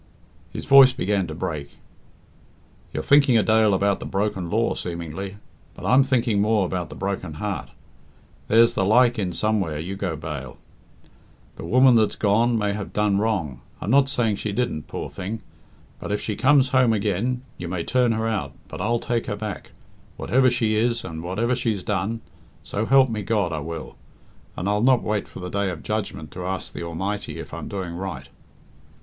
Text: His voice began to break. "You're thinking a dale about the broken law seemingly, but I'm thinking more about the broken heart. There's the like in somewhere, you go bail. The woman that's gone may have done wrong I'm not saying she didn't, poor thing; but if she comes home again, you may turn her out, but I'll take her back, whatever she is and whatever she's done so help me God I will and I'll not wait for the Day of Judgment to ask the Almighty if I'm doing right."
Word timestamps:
His 0.51 0.65
voice 0.65 0.93
began 0.93 1.27
to 1.27 1.35
break. 1.35 1.77
"You're 2.91 3.03
thinking 3.03 3.37
a 3.37 3.43
dale 3.43 3.71
about 3.75 3.99
the 3.99 4.05
broken 4.07 4.49
law 4.49 4.73
seemingly, 4.73 5.37
but 5.75 5.85
I'm 5.85 6.03
thinking 6.03 6.41
more 6.41 6.65
about 6.65 6.89
the 6.89 6.95
broken 6.95 7.35
heart. 7.35 7.69
There's 8.47 8.73
the 8.73 8.83
like 8.83 9.19
in 9.19 9.31
somewhere, 9.31 9.77
you 9.77 9.95
go 9.95 10.15
bail. 10.15 10.57
The 11.55 11.65
woman 11.65 11.93
that's 11.93 12.15
gone 12.15 12.57
may 12.57 12.73
have 12.73 12.93
done 12.93 13.19
wrong 13.19 13.61
I'm 13.79 13.91
not 13.91 14.09
saying 14.09 14.37
she 14.37 14.51
didn't, 14.51 14.87
poor 14.87 15.07
thing; 15.07 15.41
but 15.99 16.11
if 16.11 16.19
she 16.19 16.35
comes 16.35 16.69
home 16.69 16.93
again, 16.93 17.43
you 17.59 17.67
may 17.67 17.83
turn 17.83 18.13
her 18.13 18.27
out, 18.27 18.53
but 18.69 18.81
I'll 18.81 18.97
take 18.97 19.27
her 19.27 19.35
back, 19.35 19.69
whatever 20.17 20.49
she 20.49 20.73
is 20.73 21.03
and 21.05 21.21
whatever 21.21 21.53
she's 21.53 21.83
done 21.83 22.21
so 22.63 22.87
help 22.87 23.07
me 23.11 23.21
God 23.21 23.53
I 23.53 23.59
will 23.59 23.97
and 24.57 24.67
I'll 24.67 24.81
not 24.81 25.03
wait 25.03 25.27
for 25.27 25.41
the 25.41 25.49
Day 25.51 25.69
of 25.69 25.83
Judgment 25.83 26.31
to 26.31 26.43
ask 26.47 26.73
the 26.73 26.81
Almighty 26.81 27.37
if 27.39 27.53
I'm 27.53 27.67
doing 27.67 27.93
right." 27.93 28.29